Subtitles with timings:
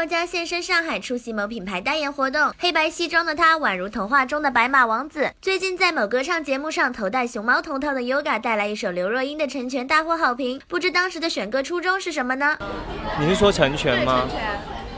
[0.00, 5.30] 宥嘉现身上海出席某品牌代言活动，黑白西装的他宛如童话中的白马王子。
[5.42, 10.58] 最近在某歌唱节目上头戴熊猫头套的 Yoga 带来一首刘若英的《成全》，大获好评。
[10.66, 12.56] 不知当时的选歌初衷是什么呢？
[13.20, 14.26] 你是说成全吗？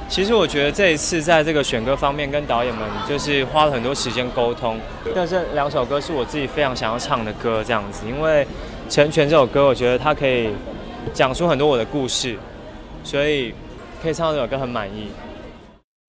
[0.08, 4.78] 其实我觉得这一次在这个选歌方面跟导演们就是花了很多时间沟通，
[5.16, 8.46] 但这两首歌是我自己非常想要唱的歌，这样子，因为
[8.94, 10.50] 《成全》这首歌，我觉得它可以
[11.12, 12.38] 讲出很多我的故事，
[13.02, 13.52] 所以
[14.02, 15.12] 可以唱这首歌很满意。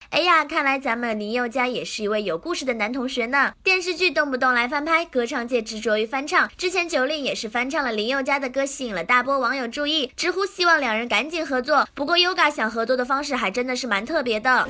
[0.09, 3.53] 哎呀，看来咱们林宥嘉也是一位有故事的男同学呢。
[3.63, 6.49] 电视剧动不动来翻拍，歌唱界执着于翻唱。
[6.57, 11.87] 之前九令也是翻唱了林宥嘉的歌，吸引了大波网友注意，直呼希望两人赶紧合作。
[11.93, 14.67] 不过 Yoga 想合作的方式还真的是蛮特别的。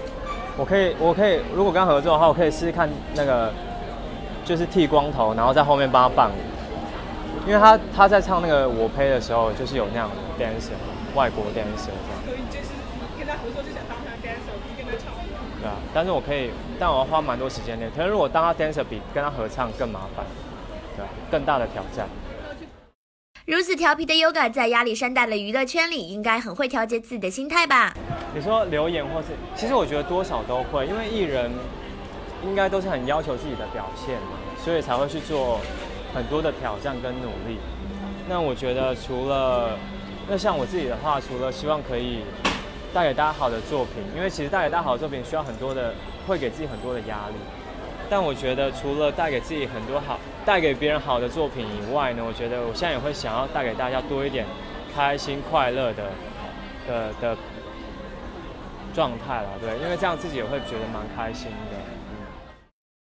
[0.57, 3.53] 我可以，我可以，如果跟他合作的话，我可以试试看那个，
[4.43, 6.33] 就是剃光头，然后在后面帮他伴舞。
[7.47, 10.71] 因为他他在唱那个我呸的时候，就是有那样的 dancer，
[11.15, 12.42] 外国 dancer 这样。
[13.23, 15.13] 跟他合作就想当他 dancer，不跟他唱。
[15.61, 17.89] 对啊，但是我可以，但我要花蛮多时间练。
[17.91, 20.25] 可能如果当他 dancer 比跟他合唱更麻烦，
[20.97, 22.05] 对，更大的挑战。
[23.45, 27.93] 如此调皮的 Yoga 在压力山大的娱乐圈里，应该很会调节自己的心态吧？
[28.35, 31.49] 你说留言或是，其实我觉得多少都会，因为艺人
[32.43, 35.61] 应该都是很要求自己的表现嘛，所以才会去做
[36.13, 37.57] 很多的挑战跟努力。
[38.27, 39.77] 那我觉得除了，
[40.27, 42.19] 那像我自己的话，除了希望可以。
[42.93, 45.95] 带给大家好的作品，因为其实带给大家好的作品需要很多的，
[46.27, 47.35] 会给自己很多的压力。
[48.07, 54.45] 但我觉得除了带给自己很多好，带给别人好的作品以外呢，我觉得我现在也会想要带给大家多一点
[54.93, 56.03] 开心快乐的
[56.87, 57.37] 的的
[58.93, 61.77] 状态了，对，因为这样自己也会觉得蛮开心的。